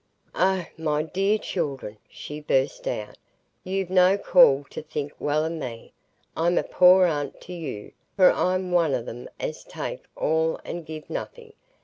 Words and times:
"Oh, 0.33 0.65
my 0.79 1.03
dear 1.03 1.37
children," 1.37 1.97
she 2.09 2.39
burst 2.39 2.87
out, 2.87 3.19
"you've 3.63 3.91
no 3.91 4.17
call 4.17 4.63
to 4.71 4.81
think 4.81 5.13
well 5.19 5.45
o' 5.45 5.49
me; 5.49 5.93
I'm 6.35 6.57
a 6.57 6.63
poor 6.63 7.05
aunt 7.05 7.39
to 7.41 7.53
you, 7.53 7.91
for 8.15 8.31
I'm 8.31 8.71
one 8.71 8.95
o' 8.95 9.03
them 9.03 9.29
as 9.39 9.63
take 9.63 10.01
all 10.15 10.59
and 10.65 10.87
give 10.87 11.07
nothing. 11.07 11.53